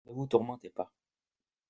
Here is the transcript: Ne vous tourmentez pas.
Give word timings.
Ne 0.07 0.13
vous 0.13 0.25
tourmentez 0.25 0.71
pas. 0.71 0.91